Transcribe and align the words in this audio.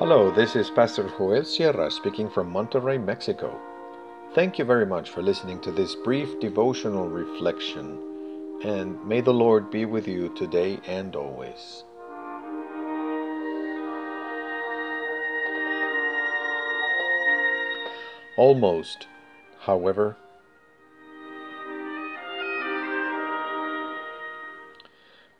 Hello, 0.00 0.30
this 0.30 0.56
is 0.56 0.70
Pastor 0.70 1.10
Joel 1.18 1.44
Sierra 1.44 1.90
speaking 1.90 2.30
from 2.30 2.50
Monterrey, 2.50 2.96
Mexico. 2.96 3.60
Thank 4.34 4.58
you 4.58 4.64
very 4.64 4.86
much 4.86 5.10
for 5.10 5.20
listening 5.20 5.60
to 5.60 5.70
this 5.70 5.94
brief 5.94 6.40
devotional 6.40 7.06
reflection, 7.06 7.98
and 8.64 9.06
may 9.06 9.20
the 9.20 9.34
Lord 9.34 9.70
be 9.70 9.84
with 9.84 10.08
you 10.08 10.34
today 10.34 10.80
and 10.86 11.14
always. 11.14 11.84
Almost, 18.38 19.06
however, 19.58 20.16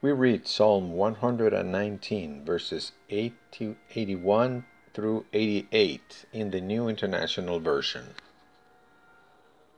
we 0.02 0.12
read 0.12 0.48
Psalm 0.48 0.94
119, 0.94 2.42
verses 2.42 2.92
8 3.10 3.34
to 3.52 3.76
81 3.94 4.64
through 4.94 5.26
88 5.34 6.24
in 6.32 6.50
the 6.50 6.60
New 6.62 6.88
International 6.88 7.60
Version. 7.60 8.14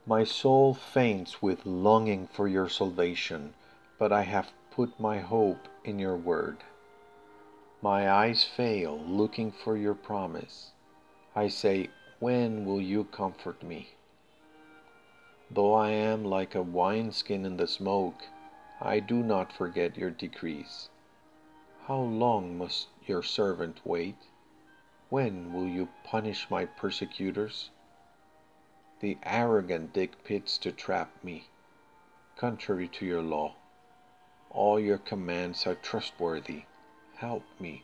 My 0.05 0.23
soul 0.23 0.73
faints 0.73 1.41
with 1.41 1.65
longing 1.65 2.27
for 2.27 2.47
your 2.47 2.69
salvation, 2.69 3.53
but 3.99 4.13
I 4.13 4.21
have 4.21 4.53
put 4.71 4.97
my 4.97 5.19
hope 5.19 5.67
in 5.83 5.99
your 5.99 6.15
word. 6.15 6.59
My 7.81 8.09
eyes 8.09 8.45
fail 8.45 8.97
looking 8.97 9.51
for 9.51 9.75
your 9.75 9.93
promise. 9.93 10.71
I 11.35 11.49
say, 11.49 11.89
When 12.19 12.63
will 12.63 12.81
you 12.81 13.03
comfort 13.03 13.61
me? 13.61 13.89
Though 15.51 15.73
I 15.73 15.89
am 15.89 16.23
like 16.23 16.55
a 16.55 16.61
wineskin 16.61 17.45
in 17.45 17.57
the 17.57 17.67
smoke, 17.67 18.23
I 18.85 18.99
do 18.99 19.23
not 19.23 19.53
forget 19.53 19.97
your 19.97 20.09
decrees. 20.11 20.89
How 21.87 21.99
long 21.99 22.57
must 22.57 22.89
your 23.05 23.23
servant 23.23 23.79
wait? 23.85 24.17
When 25.07 25.53
will 25.53 25.69
you 25.69 25.87
punish 26.03 26.49
my 26.49 26.65
persecutors? 26.65 27.69
The 28.99 29.17
arrogant 29.23 29.93
dig 29.93 30.21
pits 30.25 30.57
to 30.57 30.73
trap 30.73 31.23
me, 31.23 31.45
contrary 32.35 32.89
to 32.89 33.05
your 33.05 33.21
law. 33.21 33.55
All 34.49 34.77
your 34.77 34.97
commands 34.97 35.65
are 35.65 35.75
trustworthy. 35.75 36.63
Help 37.15 37.45
me, 37.61 37.83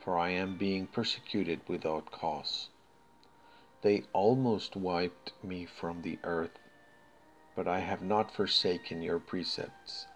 for 0.00 0.18
I 0.18 0.30
am 0.32 0.58
being 0.58 0.86
persecuted 0.86 1.60
without 1.66 2.10
cause. 2.10 2.68
They 3.80 4.04
almost 4.12 4.76
wiped 4.76 5.32
me 5.42 5.64
from 5.64 6.02
the 6.02 6.18
earth, 6.24 6.58
but 7.54 7.66
I 7.66 7.80
have 7.80 8.02
not 8.02 8.30
forsaken 8.30 9.00
your 9.00 9.18
precepts. 9.18 10.06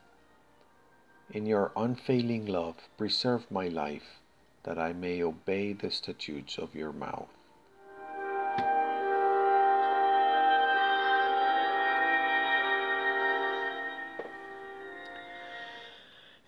In 1.32 1.46
your 1.46 1.70
unfailing 1.76 2.46
love, 2.46 2.88
preserve 2.98 3.48
my 3.52 3.68
life, 3.68 4.18
that 4.64 4.80
I 4.80 4.92
may 4.92 5.22
obey 5.22 5.72
the 5.72 5.88
statutes 5.88 6.58
of 6.58 6.74
your 6.74 6.92
mouth. 6.92 7.28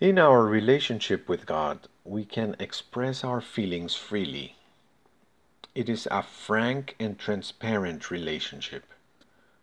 In 0.01 0.19
our 0.19 0.45
relationship 0.45 1.29
with 1.29 1.45
God, 1.45 1.87
we 2.03 2.25
can 2.25 2.57
express 2.59 3.23
our 3.23 3.39
feelings 3.39 3.95
freely. 3.95 4.57
It 5.73 5.87
is 5.87 6.09
a 6.11 6.23
frank 6.23 6.97
and 6.99 7.17
transparent 7.17 8.11
relationship. 8.11 8.83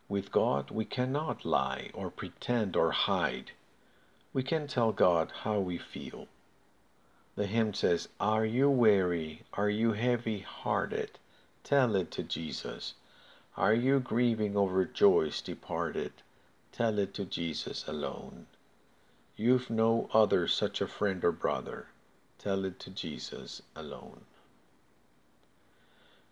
With 0.09 0.31
God, 0.31 0.71
we 0.71 0.83
cannot 0.83 1.45
lie 1.45 1.91
or 1.93 2.09
pretend 2.09 2.75
or 2.75 2.91
hide 2.91 3.51
we 4.33 4.41
can 4.41 4.65
tell 4.65 4.93
God 4.93 5.29
how 5.43 5.59
we 5.59 5.77
feel. 5.77 6.27
The 7.35 7.47
hymn 7.47 7.73
says, 7.73 8.07
Are 8.19 8.45
you 8.45 8.69
weary? 8.69 9.43
Are 9.53 9.69
you 9.69 9.91
heavy 9.91 10.39
hearted? 10.39 11.19
Tell 11.63 11.95
it 11.95 12.11
to 12.11 12.23
Jesus. 12.23 12.93
Are 13.57 13.73
you 13.73 13.99
grieving 13.99 14.55
over 14.55 14.85
joys 14.85 15.41
departed? 15.41 16.13
Tell 16.71 16.97
it 16.97 17.13
to 17.15 17.25
Jesus 17.25 17.85
alone. 17.87 18.47
You've 19.35 19.69
no 19.69 20.09
other 20.13 20.47
such 20.47 20.79
a 20.79 20.87
friend 20.87 21.23
or 21.25 21.33
brother. 21.33 21.87
Tell 22.39 22.63
it 22.63 22.79
to 22.79 22.89
Jesus 22.89 23.61
alone. 23.75 24.21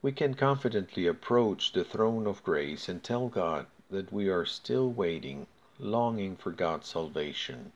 We 0.02 0.14
can 0.14 0.36
confidently 0.36 1.06
approach 1.06 1.74
the 1.74 1.84
throne 1.84 2.28
of 2.28 2.44
grace 2.44 2.88
and 2.88 3.04
tell 3.04 3.28
God 3.28 3.66
that 3.90 4.14
we 4.14 4.30
are 4.30 4.46
still 4.46 4.90
waiting, 4.90 5.48
longing 5.78 6.38
for 6.38 6.52
God's 6.52 6.88
salvation. 6.88 7.74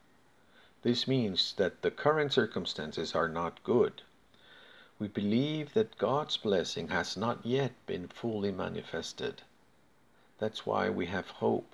This 0.84 1.08
means 1.08 1.54
that 1.54 1.82
the 1.82 1.92
current 1.92 2.34
circumstances 2.34 3.16
are 3.16 3.30
not 3.30 3.64
good. 3.64 4.02
We 5.00 5.08
believe 5.08 5.74
that 5.76 5.98
God's 5.98 6.36
blessing 6.36 6.90
has 6.90 7.16
not 7.16 7.46
yet 7.46 7.72
been 7.86 8.10
fully 8.10 8.52
manifested. 8.52 9.44
That's 10.40 10.66
why 10.66 10.90
we 10.90 11.06
have 11.06 11.30
hope, 11.30 11.74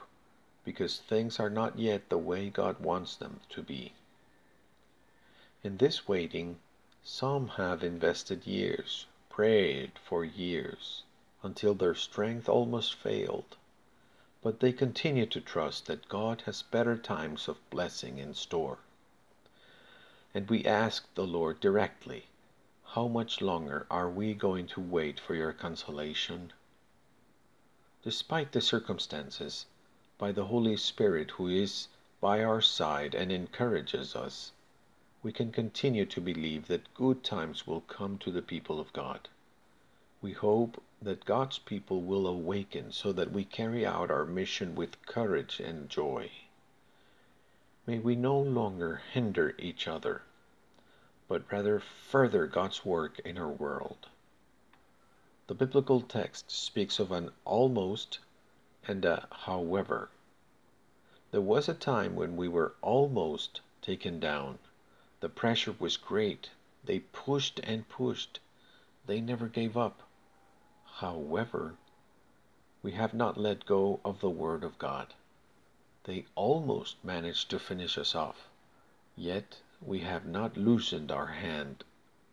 because 0.63 0.99
things 0.99 1.39
are 1.39 1.49
not 1.49 1.79
yet 1.79 2.09
the 2.09 2.19
way 2.19 2.51
God 2.51 2.81
wants 2.81 3.15
them 3.15 3.39
to 3.49 3.63
be. 3.63 3.93
In 5.63 5.77
this 5.77 6.07
waiting, 6.07 6.59
some 7.03 7.47
have 7.47 7.83
invested 7.83 8.45
years, 8.45 9.07
prayed 9.27 9.93
for 9.97 10.23
years, 10.23 11.01
until 11.41 11.73
their 11.73 11.95
strength 11.95 12.47
almost 12.47 12.93
failed. 12.93 13.57
But 14.43 14.59
they 14.59 14.71
continue 14.71 15.25
to 15.25 15.41
trust 15.41 15.87
that 15.87 16.09
God 16.09 16.41
has 16.41 16.61
better 16.61 16.95
times 16.95 17.47
of 17.47 17.67
blessing 17.71 18.19
in 18.19 18.35
store 18.35 18.77
and 20.39 20.49
we 20.49 20.63
ask 20.63 21.13
the 21.15 21.27
Lord 21.27 21.59
directly, 21.59 22.27
How 22.95 23.09
much 23.09 23.41
longer 23.41 23.85
are 23.91 24.09
we 24.09 24.33
going 24.33 24.67
to 24.67 24.79
wait 24.79 25.19
for 25.19 25.35
your 25.35 25.51
consolation? 25.51 26.53
Despite 28.03 28.53
the 28.53 28.61
circumstances, 28.61 29.65
by 30.17 30.31
the 30.31 30.45
Holy 30.45 30.77
Spirit 30.77 31.31
who 31.31 31.49
is 31.49 31.89
by 32.21 32.41
our 32.41 32.61
side 32.61 33.13
and 33.15 33.33
encourages 33.33 34.15
us, 34.15 34.53
we 35.21 35.33
can 35.33 35.51
continue 35.51 36.05
to 36.05 36.21
believe 36.21 36.67
that 36.67 36.93
good 36.93 37.21
times 37.21 37.67
will 37.67 37.81
come 37.81 38.17
to 38.19 38.31
the 38.31 38.41
people 38.41 38.79
of 38.79 38.93
God. 38.93 39.27
We 40.21 40.31
hope 40.31 40.81
that 41.01 41.25
God's 41.25 41.59
people 41.59 42.01
will 42.01 42.25
awaken 42.25 42.93
so 42.93 43.11
that 43.11 43.33
we 43.33 43.43
carry 43.43 43.85
out 43.85 44.09
our 44.09 44.23
mission 44.23 44.73
with 44.73 45.05
courage 45.05 45.59
and 45.59 45.89
joy. 45.89 46.31
May 47.85 47.99
we 47.99 48.15
no 48.15 48.39
longer 48.39 49.01
hinder 49.11 49.53
each 49.59 49.85
other, 49.85 50.21
but 51.29 51.49
rather 51.51 51.79
further 51.79 52.47
God's 52.47 52.83
work 52.83 53.19
in 53.19 53.37
our 53.37 53.47
world. 53.47 54.09
The 55.45 55.53
biblical 55.53 56.01
text 56.01 56.49
speaks 56.49 56.97
of 56.97 57.11
an 57.11 57.31
almost 57.45 58.17
and 58.87 59.05
a 59.05 59.27
however. 59.31 60.09
There 61.31 61.39
was 61.39 61.69
a 61.69 61.75
time 61.75 62.15
when 62.15 62.35
we 62.35 62.47
were 62.47 62.73
almost 62.81 63.61
taken 63.83 64.19
down. 64.19 64.57
The 65.19 65.29
pressure 65.29 65.75
was 65.77 65.97
great. 65.97 66.49
They 66.83 66.99
pushed 66.99 67.59
and 67.59 67.87
pushed. 67.87 68.39
They 69.05 69.21
never 69.21 69.47
gave 69.47 69.77
up. 69.77 70.01
However, 70.85 71.75
we 72.81 72.93
have 72.93 73.13
not 73.13 73.37
let 73.37 73.67
go 73.67 73.99
of 74.03 74.19
the 74.19 74.29
Word 74.31 74.63
of 74.63 74.79
God. 74.79 75.13
They 76.05 76.25
almost 76.33 77.03
managed 77.03 77.51
to 77.51 77.59
finish 77.59 77.99
us 77.99 78.15
off, 78.15 78.49
yet 79.15 79.57
we 79.81 79.99
have 79.99 80.25
not 80.25 80.57
loosened 80.57 81.09
our 81.09 81.27
hand 81.27 81.83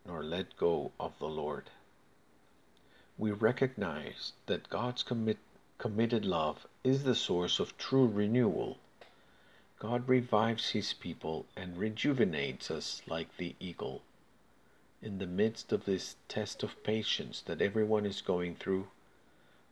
nor 0.05 0.21
let 0.21 0.57
go 0.57 0.91
of 0.99 1.17
the 1.19 1.29
Lord. 1.29 1.69
We 3.17 3.31
recognize 3.31 4.33
that 4.47 4.69
God's 4.69 5.01
commit, 5.01 5.37
committed 5.77 6.25
love 6.25 6.67
is 6.83 7.03
the 7.03 7.15
source 7.15 7.59
of 7.59 7.77
true 7.77 8.05
renewal. 8.05 8.77
God 9.79 10.07
revives 10.09 10.71
His 10.71 10.93
people 10.93 11.45
and 11.55 11.77
rejuvenates 11.77 12.69
us 12.69 13.01
like 13.07 13.37
the 13.37 13.55
eagle. 13.59 14.01
In 15.01 15.19
the 15.19 15.27
midst 15.27 15.71
of 15.71 15.85
this 15.85 16.15
test 16.27 16.63
of 16.63 16.83
patience 16.83 17.41
that 17.41 17.61
everyone 17.61 18.05
is 18.05 18.21
going 18.21 18.55
through, 18.55 18.87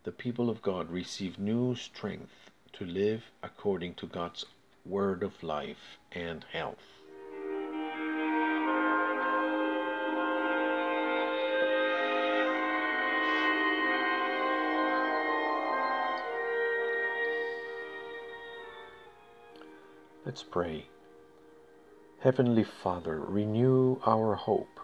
the 0.03 0.11
people 0.11 0.49
of 0.49 0.61
God 0.61 0.89
receive 0.91 1.39
new 1.39 1.75
strength 1.75 2.51
to 2.73 2.85
live 2.85 3.31
according 3.43 3.95
to 3.95 4.07
God's 4.07 4.45
word 4.85 5.23
of 5.23 5.43
life 5.43 5.97
and 6.11 6.45
health. 6.51 7.01
Let's 20.25 20.41
pray. 20.41 20.87
Heavenly 22.21 22.63
Father, 22.63 23.19
renew 23.19 23.97
our 24.07 24.33
hope 24.33 24.79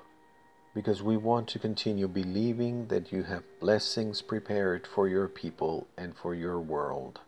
because 0.75 1.01
we 1.01 1.17
want 1.17 1.47
to 1.49 1.59
continue 1.59 2.07
believing 2.07 2.87
that 2.89 3.11
you 3.11 3.23
have 3.23 3.43
blessings 3.59 4.21
prepared 4.21 4.85
for 4.85 5.07
your 5.07 5.27
people 5.27 5.87
and 5.97 6.15
for 6.15 6.35
your 6.35 6.59
world. 6.59 7.21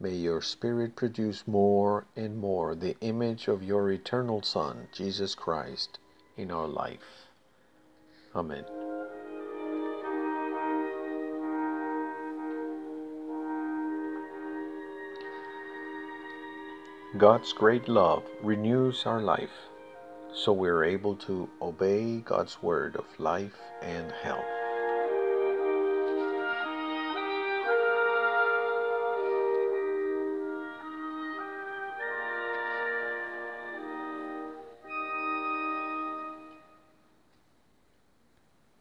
May 0.00 0.14
your 0.14 0.42
Spirit 0.42 0.96
produce 0.96 1.46
more 1.46 2.06
and 2.16 2.36
more 2.36 2.74
the 2.74 2.96
image 3.00 3.46
of 3.46 3.62
your 3.62 3.92
eternal 3.92 4.42
Son, 4.42 4.88
Jesus 4.92 5.36
Christ, 5.36 6.00
in 6.36 6.50
our 6.50 6.66
life. 6.66 7.28
Amen. 8.34 8.89
God's 17.18 17.52
great 17.52 17.88
love 17.88 18.22
renews 18.40 19.04
our 19.04 19.20
life, 19.20 19.50
so 20.32 20.52
we're 20.52 20.84
able 20.84 21.16
to 21.16 21.48
obey 21.60 22.18
God's 22.20 22.62
word 22.62 22.94
of 22.94 23.04
life 23.18 23.58
and 23.82 24.12
health. 24.12 24.49